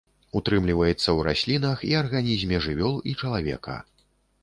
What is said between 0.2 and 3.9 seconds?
Утрымліваецца ў раслінах і арганізме жывёл і чалавека.